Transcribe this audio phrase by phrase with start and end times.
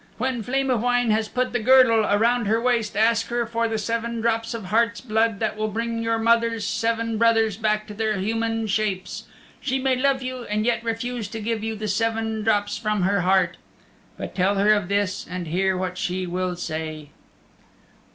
[0.17, 3.77] When Flame of Wine has put the girdle around her waist ask her for the
[3.77, 8.17] seven drops of heart's blood that will bring your mother's seven brothers back to their
[8.17, 9.25] human shapes.
[9.59, 13.21] She may love you and yet refuse to give you the seven drops from her
[13.21, 13.57] heart.
[14.17, 17.11] But tell her of this, and hear what she will say."